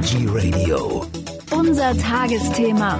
[0.00, 1.04] Energy Radio.
[1.50, 2.98] Unser Tagesthema.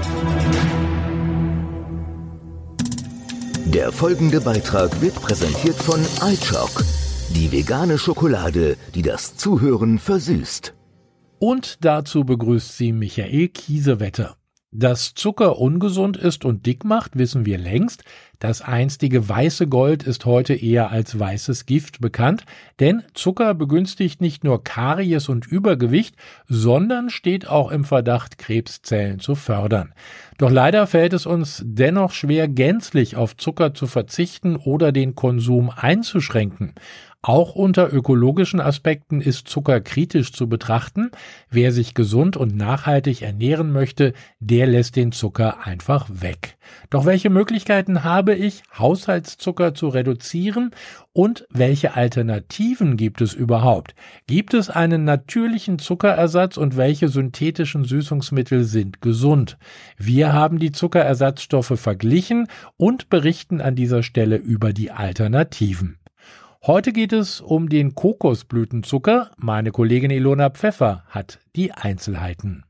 [3.64, 6.00] Der folgende Beitrag wird präsentiert von
[6.30, 6.84] iChock,
[7.30, 10.74] die vegane Schokolade, die das Zuhören versüßt.
[11.38, 14.36] Und dazu begrüßt sie Michael Kiesewetter.
[14.70, 18.04] Dass Zucker ungesund ist und dick macht, wissen wir längst.
[18.40, 22.46] Das einstige weiße Gold ist heute eher als weißes Gift bekannt,
[22.80, 26.16] denn Zucker begünstigt nicht nur Karies und Übergewicht,
[26.48, 29.92] sondern steht auch im Verdacht, Krebszellen zu fördern.
[30.38, 35.68] Doch leider fällt es uns dennoch schwer, gänzlich auf Zucker zu verzichten oder den Konsum
[35.68, 36.72] einzuschränken.
[37.22, 41.10] Auch unter ökologischen Aspekten ist Zucker kritisch zu betrachten.
[41.50, 46.56] Wer sich gesund und nachhaltig ernähren möchte, der lässt den Zucker einfach weg.
[46.88, 50.70] Doch welche Möglichkeiten habe ich, Haushaltszucker zu reduzieren
[51.12, 53.94] und welche Alternativen gibt es überhaupt?
[54.26, 59.58] Gibt es einen natürlichen Zuckerersatz und welche synthetischen Süßungsmittel sind gesund?
[59.96, 65.98] Wir haben die Zuckerersatzstoffe verglichen und berichten an dieser Stelle über die Alternativen.
[66.62, 69.30] Heute geht es um den Kokosblütenzucker.
[69.38, 72.64] Meine Kollegin Ilona Pfeffer hat die Einzelheiten.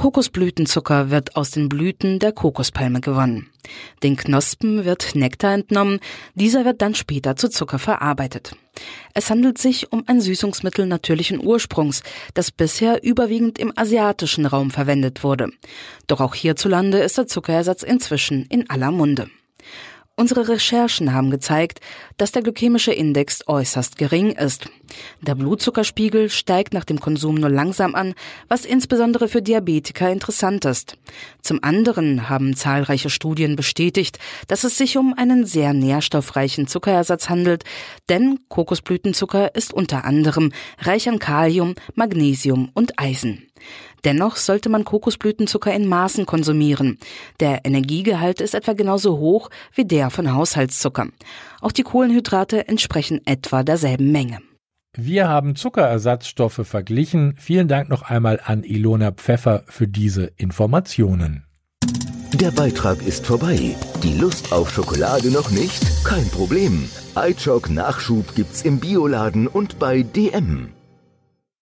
[0.00, 3.50] Kokosblütenzucker wird aus den Blüten der Kokospalme gewonnen.
[4.02, 6.00] Den Knospen wird Nektar entnommen,
[6.34, 8.56] dieser wird dann später zu Zucker verarbeitet.
[9.12, 15.22] Es handelt sich um ein Süßungsmittel natürlichen Ursprungs, das bisher überwiegend im asiatischen Raum verwendet
[15.22, 15.50] wurde.
[16.06, 19.28] Doch auch hierzulande ist der Zuckerersatz inzwischen in aller Munde.
[20.20, 21.80] Unsere Recherchen haben gezeigt,
[22.18, 24.68] dass der glykämische Index äußerst gering ist.
[25.22, 28.12] Der Blutzuckerspiegel steigt nach dem Konsum nur langsam an,
[28.46, 30.98] was insbesondere für Diabetiker interessant ist.
[31.40, 37.64] Zum anderen haben zahlreiche Studien bestätigt, dass es sich um einen sehr nährstoffreichen Zuckerersatz handelt,
[38.10, 43.49] denn Kokosblütenzucker ist unter anderem reich an Kalium, Magnesium und Eisen.
[44.04, 46.98] Dennoch sollte man Kokosblütenzucker in Maßen konsumieren.
[47.40, 51.08] Der Energiegehalt ist etwa genauso hoch wie der von Haushaltszucker.
[51.60, 54.38] Auch die Kohlenhydrate entsprechen etwa derselben Menge.
[54.96, 57.34] Wir haben Zuckerersatzstoffe verglichen.
[57.38, 61.44] Vielen Dank noch einmal an Ilona Pfeffer für diese Informationen.
[62.34, 63.76] Der Beitrag ist vorbei.
[64.02, 66.04] Die Lust auf Schokolade noch nicht?
[66.04, 66.88] Kein Problem.
[67.16, 70.70] iChock Nachschub gibt's im Bioladen und bei DM.